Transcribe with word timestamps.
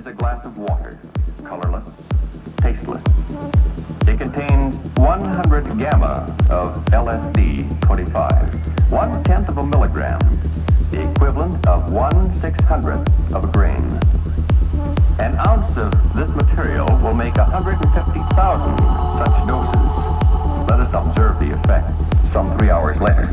is 0.00 0.06
a 0.06 0.14
glass 0.14 0.46
of 0.46 0.56
water, 0.56 0.98
colorless, 1.44 1.92
tasteless. 2.56 3.02
It 4.08 4.16
contains 4.18 4.78
100 4.96 5.78
gamma 5.78 6.24
of 6.48 6.82
LSD 6.86 7.80
25, 7.82 8.92
one 8.92 9.22
tenth 9.24 9.50
of 9.50 9.58
a 9.58 9.66
milligram, 9.66 10.18
the 10.90 11.02
equivalent 11.10 11.66
of 11.66 11.92
one 11.92 12.34
six 12.36 12.54
hundredth 12.64 13.34
of 13.34 13.44
a 13.44 13.48
grain. 13.48 13.76
An 15.18 15.36
ounce 15.46 15.76
of 15.76 15.92
this 16.14 16.32
material 16.34 16.86
will 17.02 17.16
make 17.16 17.36
150,000 17.36 18.78
such 19.20 19.46
doses. 19.46 19.90
Let 20.66 20.80
us 20.80 20.94
observe 20.94 21.38
the 21.40 21.50
effect 21.60 21.92
some 22.32 22.48
three 22.56 22.70
hours 22.70 23.00
later. 23.02 23.28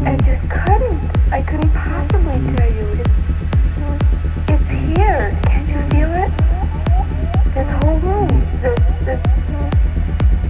I 0.00 0.16
just 0.16 0.50
couldn't. 0.50 0.77
I 1.30 1.42
couldn't 1.42 1.72
possibly 1.74 2.32
tell 2.56 2.72
you. 2.72 2.88
It's, 2.88 3.10
it's 4.48 4.64
here. 4.96 5.30
Can't 5.44 5.68
you 5.68 5.78
feel 5.90 6.10
it? 6.16 6.30
This 7.52 7.70
whole 7.84 8.00
room. 8.00 8.28
This, 8.62 8.80
this, 9.04 9.20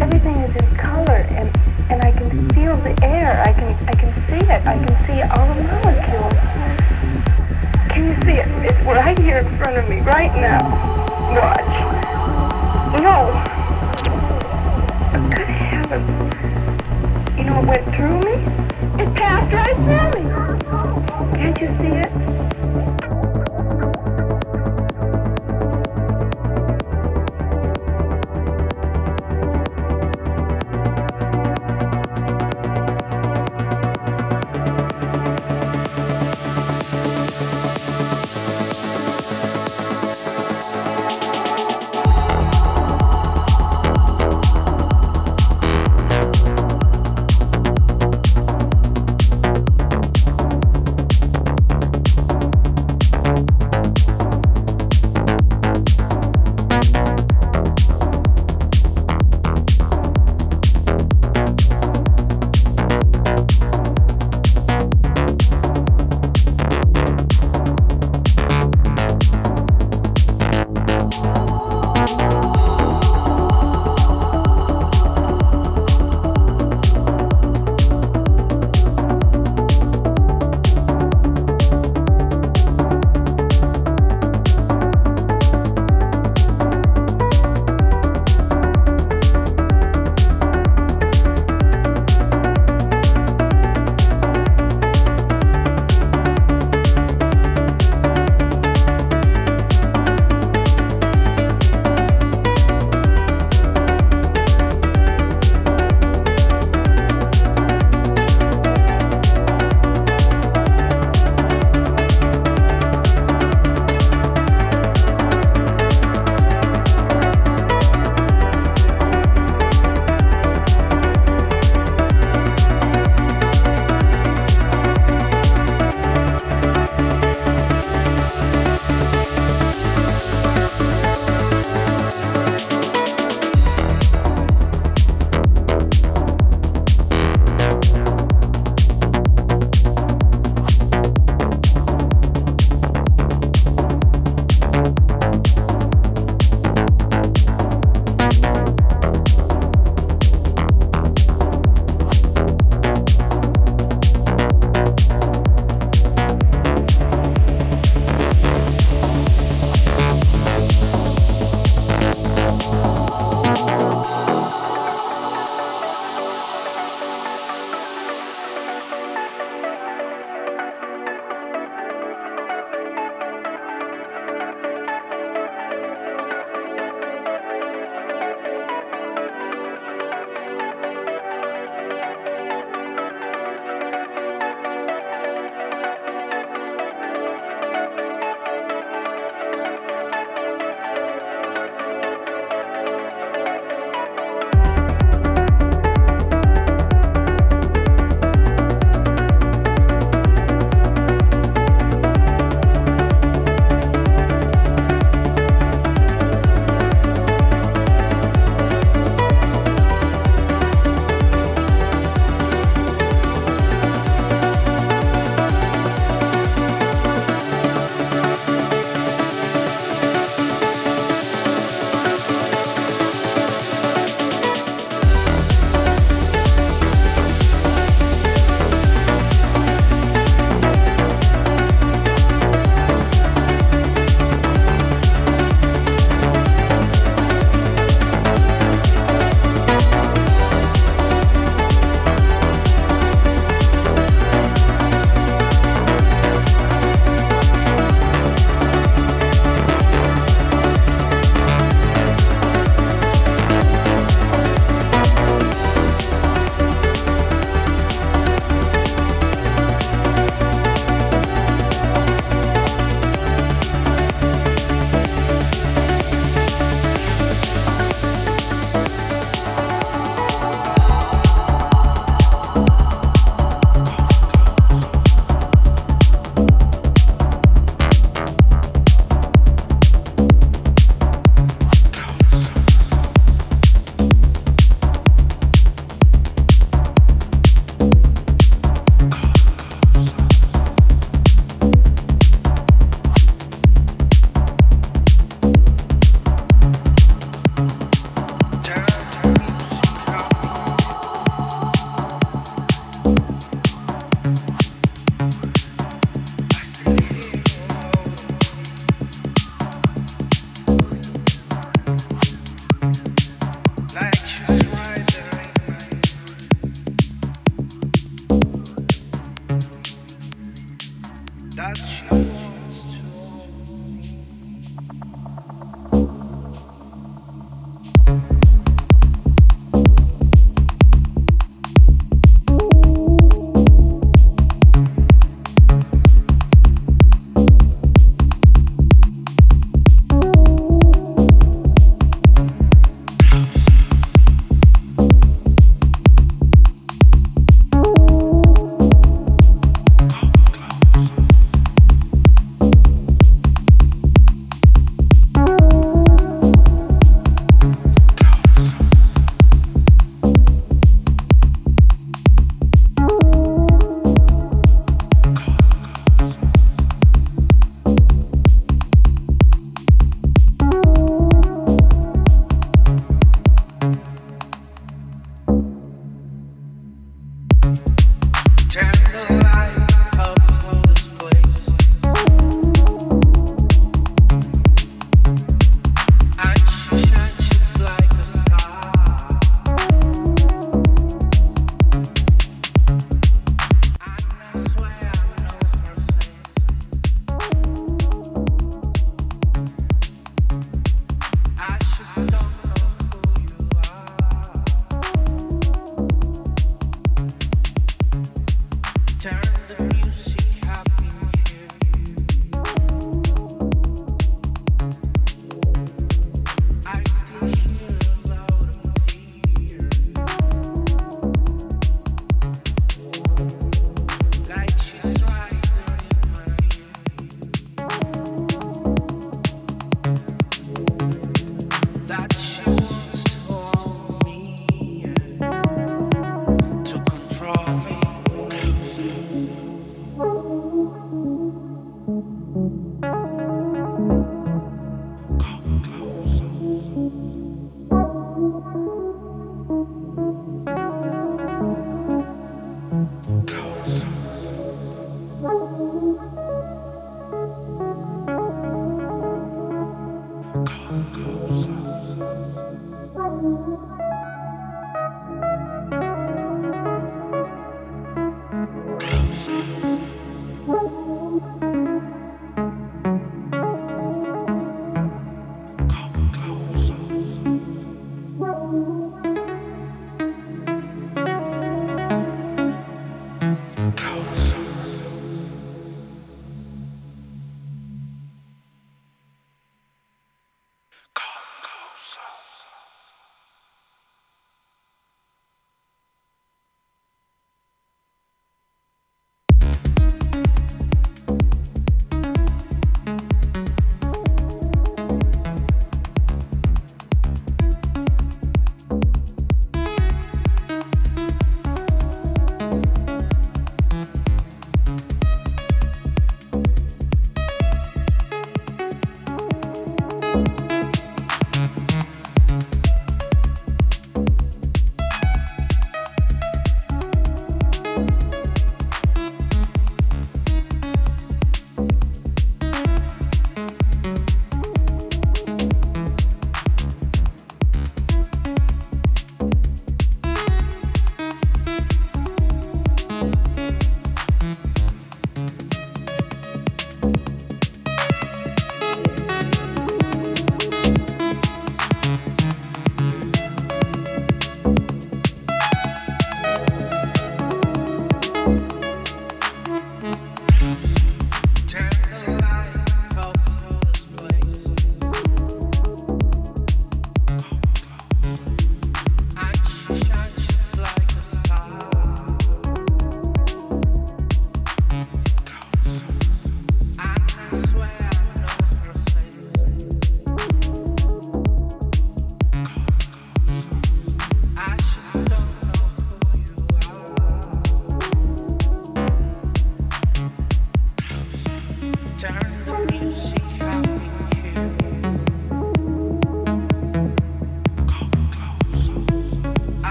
everything 0.00 0.36
is 0.38 0.50
in 0.56 0.70
color, 0.78 1.28
and 1.36 1.54
and 1.92 2.02
I 2.02 2.10
can 2.10 2.48
feel 2.50 2.72
the 2.72 2.98
air. 3.02 3.38
I 3.42 3.52
can 3.52 3.68
I 3.86 3.92
can 3.92 4.16
see 4.28 4.46
it. 4.46 4.66
I 4.66 4.76
can 4.76 4.96
see 5.04 5.20
all 5.20 5.46
the 5.52 5.62
molecules. 5.68 6.32
Can 7.90 8.04
you 8.08 8.16
see 8.22 8.40
it? 8.40 8.48
It's 8.64 8.84
right 8.86 9.18
here 9.18 9.38
in 9.38 9.52
front 9.58 9.78
of 9.78 9.88
me, 9.90 10.00
right 10.00 10.34
now. 10.34 10.70
Watch. 11.36 11.68
No. 13.02 13.30
Good 15.28 15.50
heavens. 15.50 16.10
You 17.36 17.44
know 17.44 17.56
what 17.60 17.66
went 17.66 17.86
through 17.94 18.20
me? 18.20 18.40
It 19.02 19.14
passed 19.14 19.52
right 19.52 19.76
through 19.76 20.22
me. 20.22 20.31
You 21.62 21.68
see 21.68 21.96
it? 21.96 22.11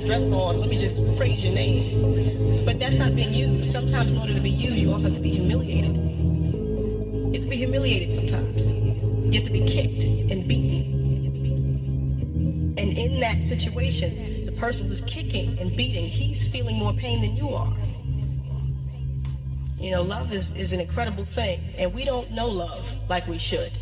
Nice 0.00 0.08
dress 0.08 0.32
on. 0.32 0.60
Let 0.60 0.68
me 0.68 0.78
just 0.78 1.04
phrase 1.16 1.44
your 1.44 1.54
name. 1.54 2.64
But 2.64 2.78
that's 2.78 2.96
not 2.96 3.14
being 3.14 3.32
used. 3.32 3.70
Sometimes 3.70 4.12
in 4.12 4.18
order 4.18 4.34
to 4.34 4.40
be 4.40 4.50
used, 4.50 4.76
you 4.76 4.92
also 4.92 5.08
have 5.08 5.16
to 5.16 5.22
be 5.22 5.30
humiliated. 5.30 5.96
You 5.96 7.32
have 7.34 7.42
to 7.42 7.48
be 7.48 7.56
humiliated 7.56 8.12
sometimes. 8.12 8.72
You 8.72 9.32
have 9.32 9.44
to 9.44 9.50
be 9.50 9.64
kicked 9.64 10.04
and 10.04 10.48
beaten. 10.48 10.98
And 12.78 12.96
in 12.96 13.20
that 13.20 13.42
situation, 13.42 14.44
the 14.46 14.52
person 14.52 14.88
who's 14.88 15.02
kicking 15.02 15.58
and 15.58 15.76
beating, 15.76 16.04
he's 16.04 16.46
feeling 16.46 16.76
more 16.76 16.92
pain 16.92 17.20
than 17.20 17.36
you 17.36 17.50
are. 17.50 17.74
You 19.78 19.92
know, 19.92 20.02
love 20.02 20.32
is, 20.32 20.54
is 20.56 20.72
an 20.72 20.80
incredible 20.80 21.24
thing, 21.24 21.60
and 21.78 21.92
we 21.94 22.04
don't 22.04 22.30
know 22.32 22.46
love 22.48 22.94
like 23.08 23.26
we 23.26 23.38
should. 23.38 23.72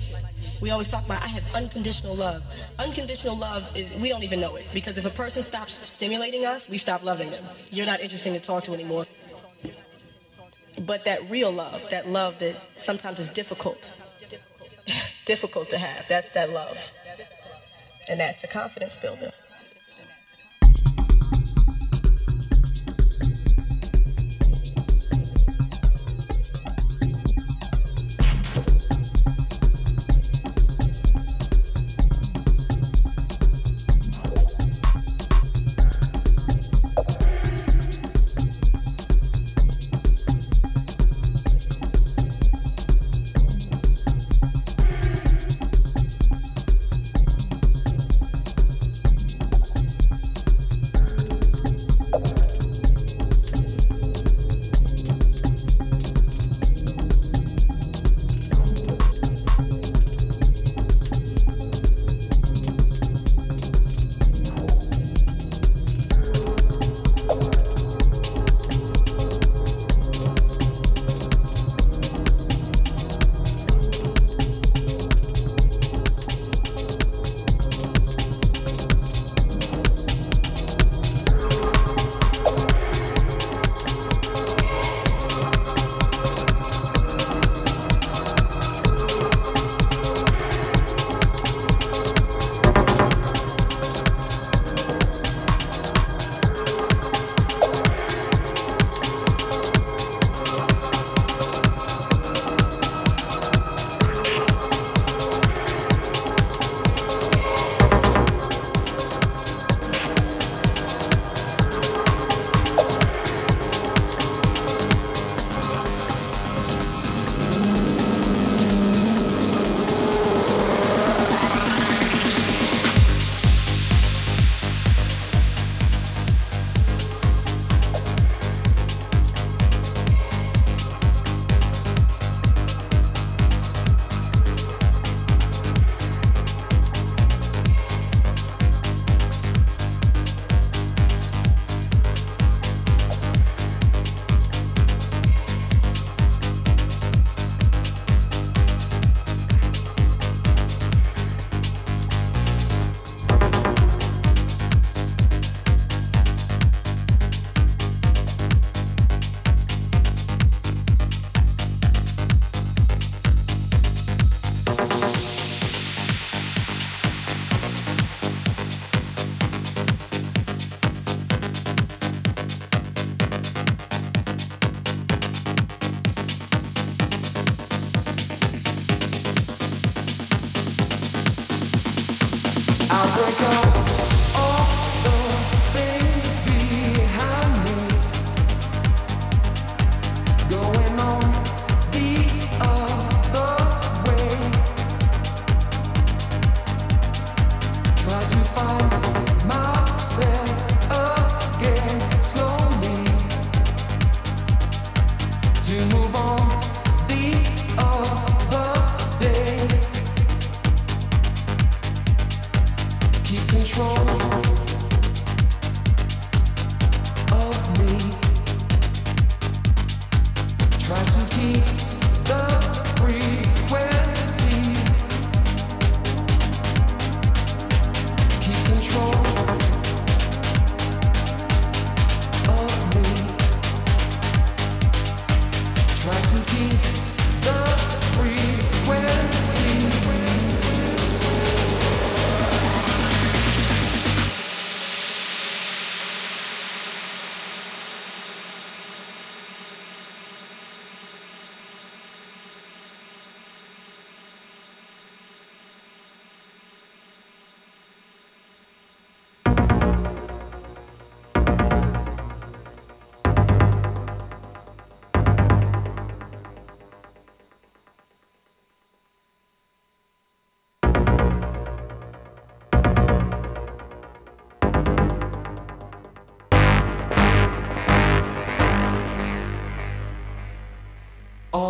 We 0.61 0.71
always 0.71 0.89
talk 0.89 1.05
about 1.05 1.23
I 1.23 1.27
have 1.27 1.55
unconditional 1.55 2.15
love. 2.15 2.43
Unconditional 2.79 3.37
love 3.37 3.77
is 3.77 3.93
we 3.97 4.09
don't 4.09 4.23
even 4.23 4.41
know 4.41 4.55
it 4.57 4.67
because 4.73 4.99
if 4.99 5.05
a 5.07 5.11
person 5.11 5.43
stops 5.43 5.85
stimulating 5.87 6.47
us, 6.47 6.69
we 6.69 6.79
stop 6.79 7.03
loving 7.03 7.31
them. 7.31 7.45
You're 7.73 7.87
not 7.87 8.01
interesting 8.01 8.35
to 8.35 8.41
talk 8.41 8.65
to 8.65 8.73
anymore. 8.73 9.05
But 10.87 11.05
that 11.05 11.29
real 11.29 11.51
love, 11.51 11.83
that 11.91 12.09
love 12.09 12.39
that 12.39 12.57
sometimes 12.77 13.19
is 13.19 13.31
difficult, 13.31 13.91
difficult 15.27 15.71
to 15.71 15.79
have, 15.79 16.07
that's 16.09 16.31
that 16.31 16.51
love. 16.51 16.93
And 18.09 18.21
that's 18.21 18.45
a 18.45 18.47
confidence 18.47 18.95
builder. 18.95 19.33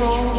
control 0.00 0.29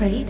afraid. 0.00 0.29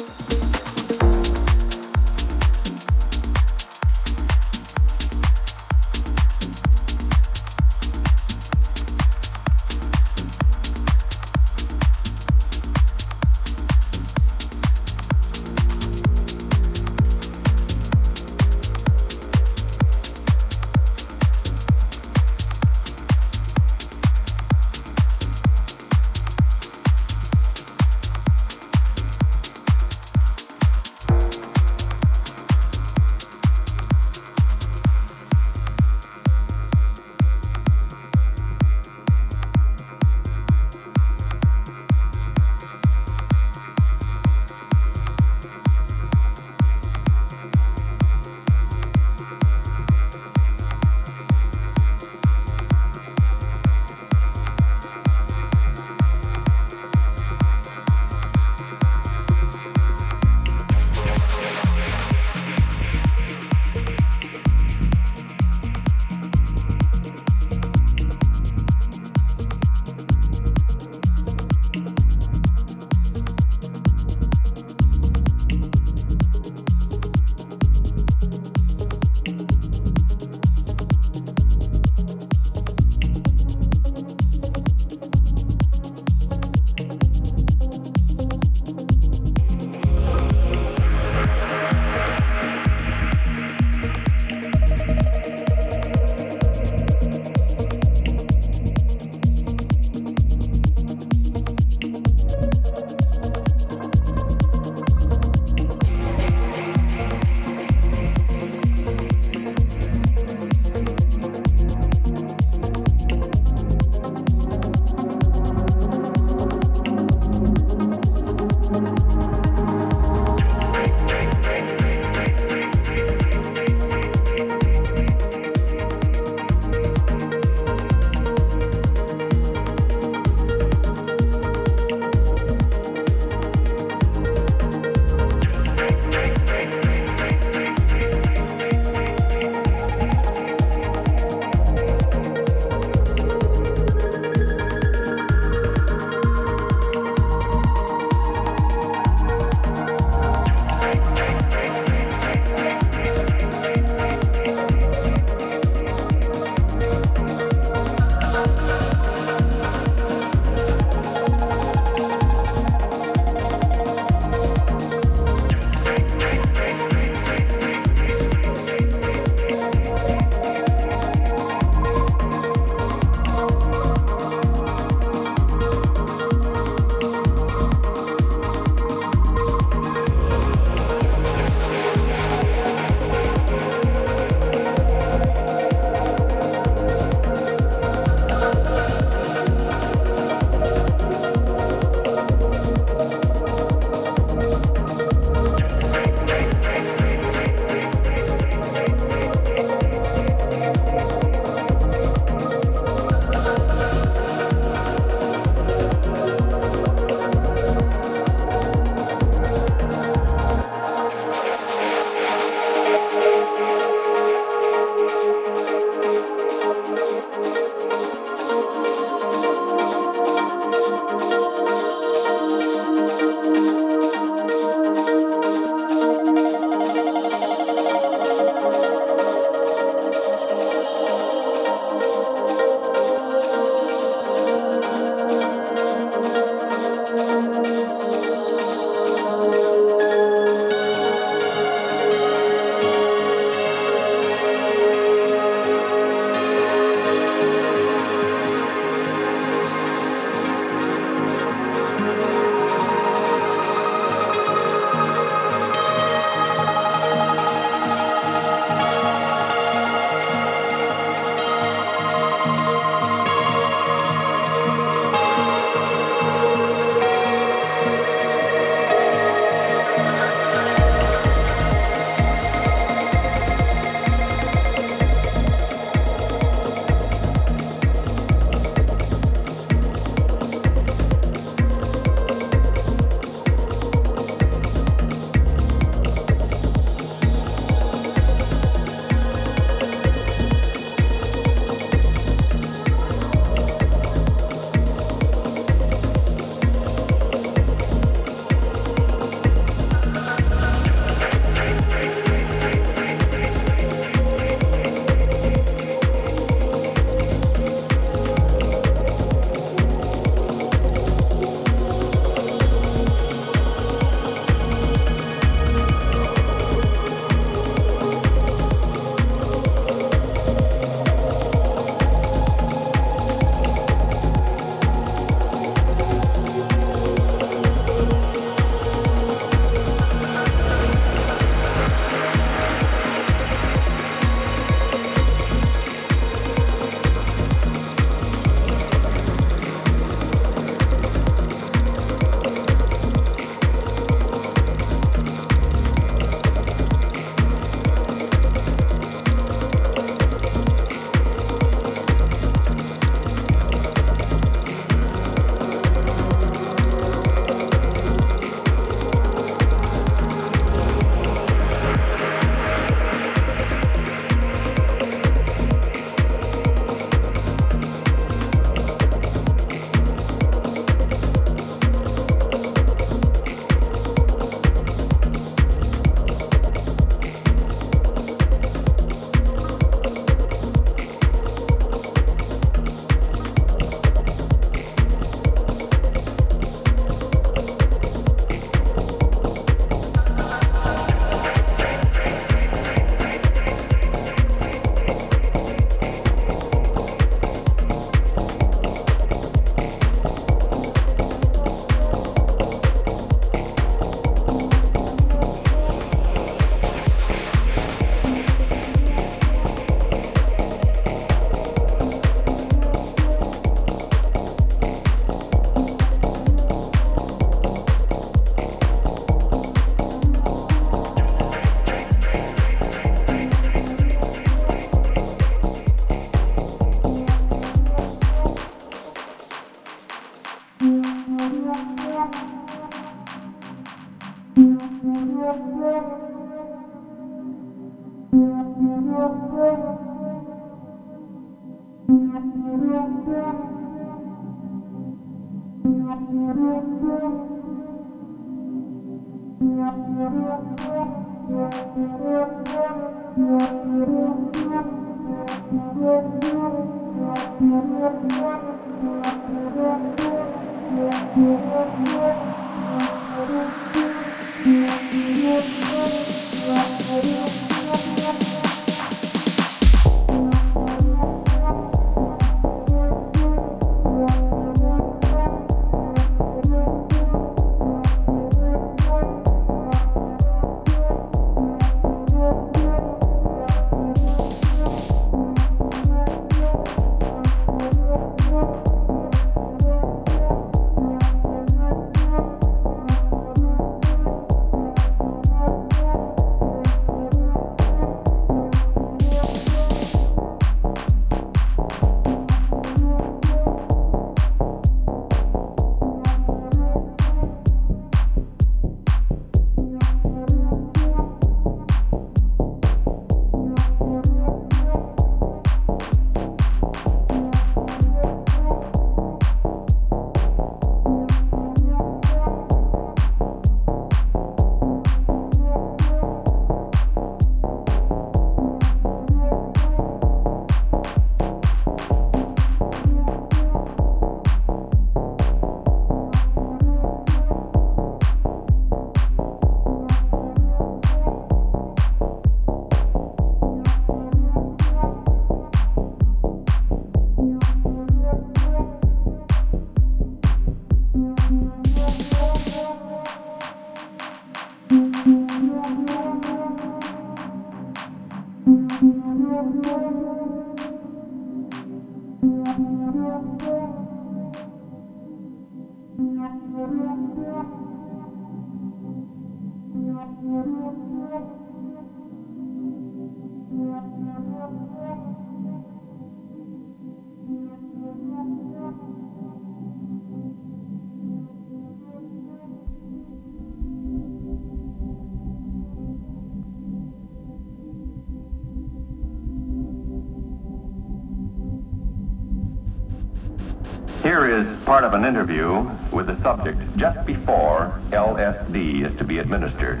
Part 594.96 595.04
of 595.04 595.12
an 595.12 595.26
interview 595.26 595.86
with 596.10 596.26
the 596.26 596.42
subject 596.42 596.80
just 596.96 597.26
before 597.26 598.00
LSD 598.12 599.04
is 599.04 599.14
to 599.18 599.24
be 599.24 599.40
administered. 599.40 600.00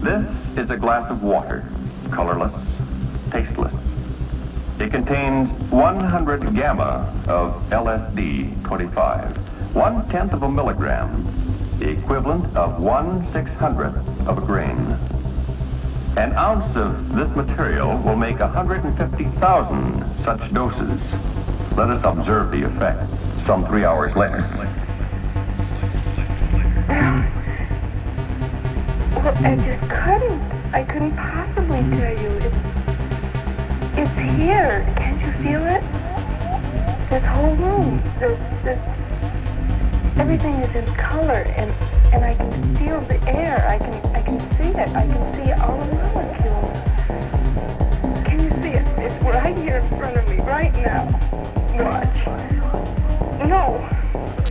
This 0.00 0.26
is 0.56 0.70
a 0.70 0.78
glass 0.78 1.10
of 1.10 1.22
water, 1.22 1.68
colorless, 2.10 2.54
tasteless. 3.30 3.74
It 4.80 4.92
contains 4.92 5.50
100 5.70 6.54
gamma 6.54 7.14
of 7.28 7.62
LSD 7.68 8.64
25, 8.64 9.36
one 9.76 10.08
tenth 10.08 10.32
of 10.32 10.42
a 10.42 10.50
milligram, 10.50 11.28
the 11.78 11.90
equivalent 11.90 12.56
of 12.56 12.80
one 12.80 13.30
six 13.34 13.50
hundredth 13.50 14.26
of 14.26 14.38
a 14.38 14.40
grain. 14.40 14.96
An 16.16 16.32
ounce 16.32 16.74
of 16.78 17.14
this 17.14 17.28
material 17.36 17.98
will 17.98 18.16
make 18.16 18.38
150,000 18.38 20.24
such 20.24 20.54
doses. 20.54 20.98
Let 21.76 21.90
us 21.90 22.02
observe 22.04 22.50
the 22.52 22.62
effect 22.62 23.17
some 23.48 23.66
three 23.66 23.82
hours 23.82 24.14
later. 24.14 24.44
Um, 26.92 27.24
well, 29.16 29.32
I 29.38 29.56
just 29.56 29.80
couldn't. 29.88 30.42
I 30.74 30.84
couldn't 30.84 31.16
possibly 31.16 31.80
tell 31.96 32.12
you. 32.12 32.28
It's, 32.44 32.56
it's 33.96 34.36
here. 34.36 34.84
Can't 34.98 35.18
you 35.24 35.32
feel 35.42 35.64
it? 35.64 35.80
This 37.08 37.24
whole 37.24 37.56
room. 37.56 38.02
This, 38.20 38.38
this, 38.64 38.78
everything 40.18 40.56
is 40.56 40.74
in 40.76 40.84
color, 40.96 41.40
and 41.56 41.72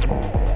Good 0.08 0.47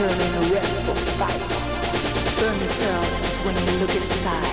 Turning 0.00 0.50
red 0.50 0.64
for 0.86 0.94
fights. 1.20 1.68
Burn 2.40 2.58
yourself 2.58 3.04
just 3.20 3.44
when 3.44 3.54
you 3.54 3.80
look 3.80 3.94
inside. 3.94 4.49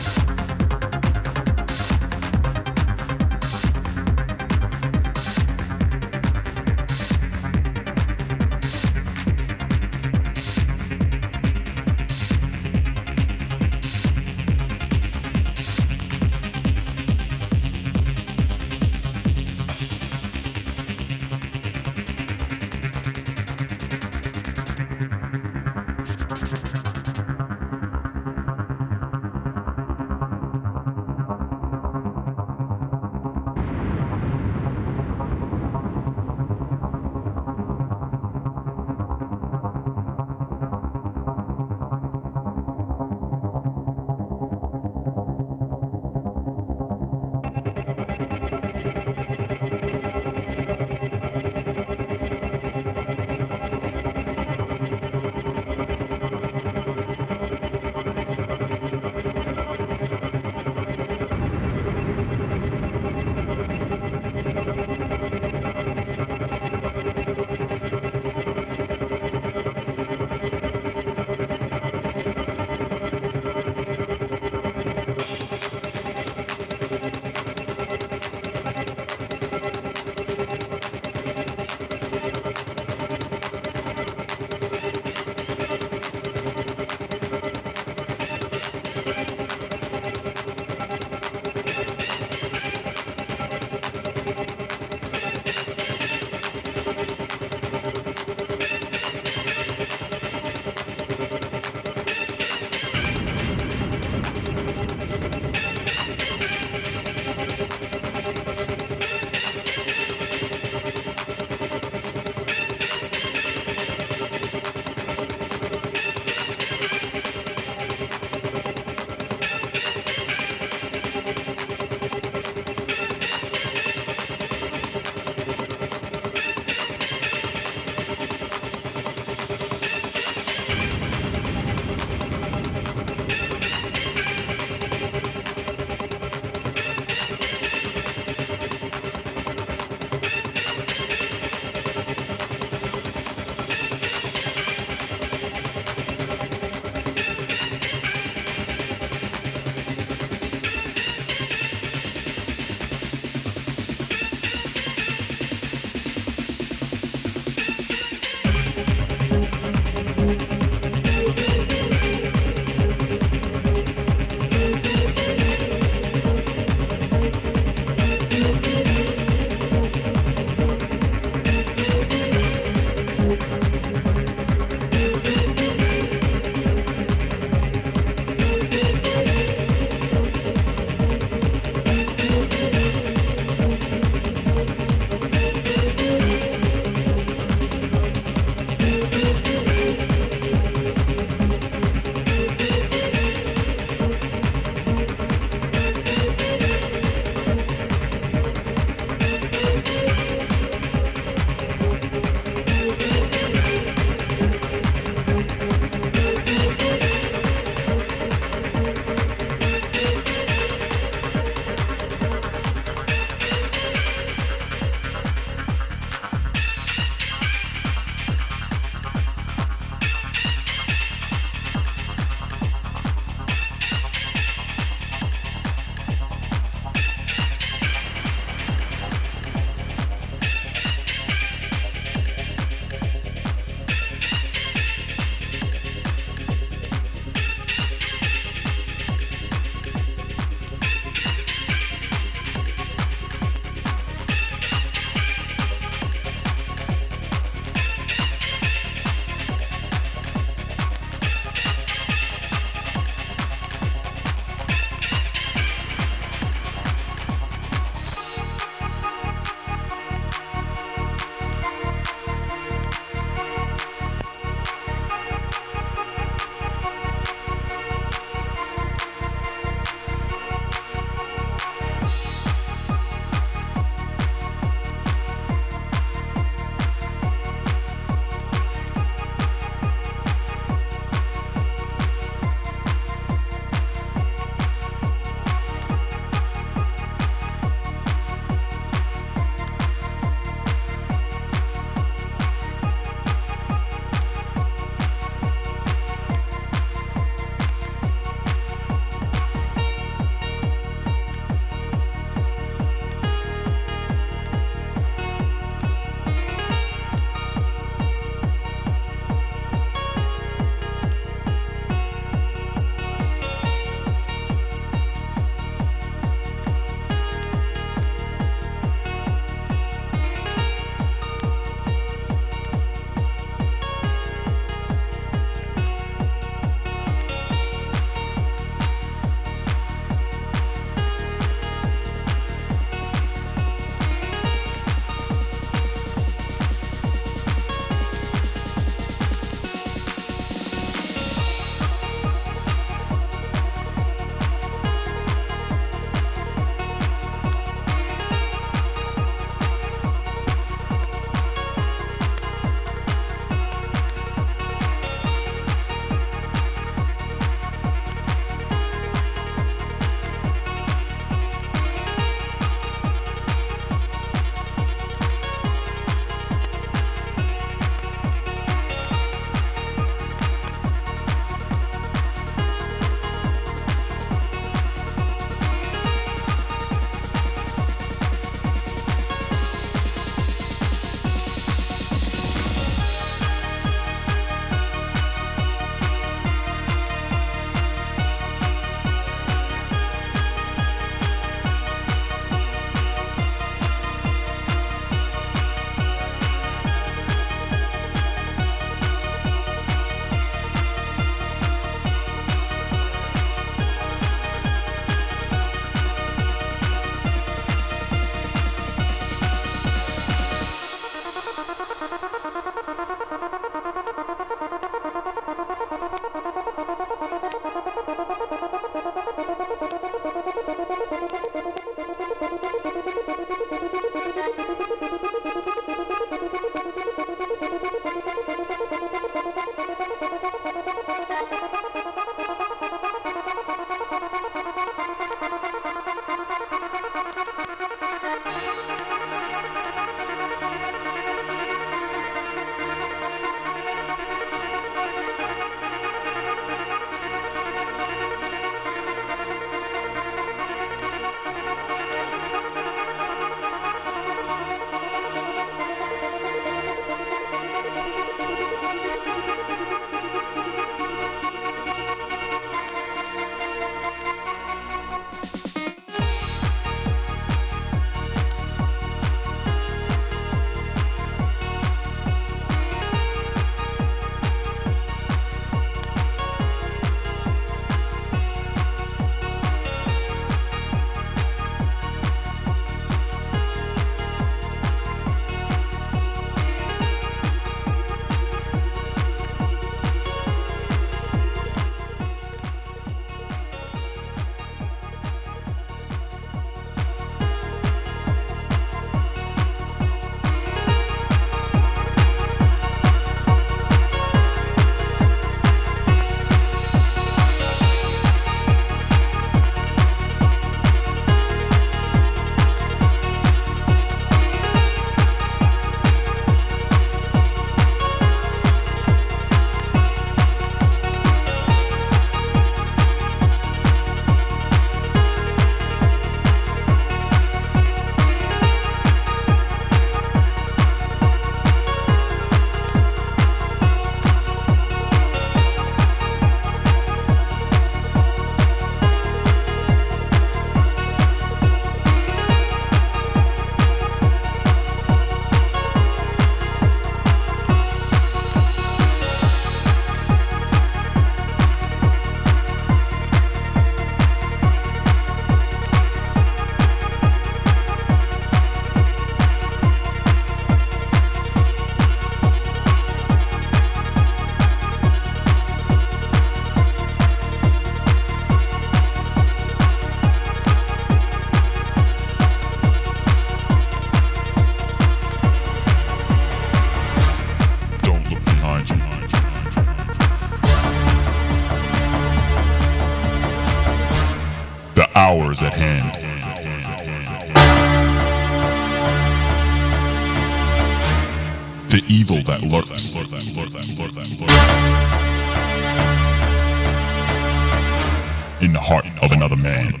In 598.61 598.73
the 598.73 598.79
heart 598.79 599.07
of 599.23 599.31
another 599.31 599.55
man. 599.55 600.00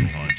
Look 0.00 0.37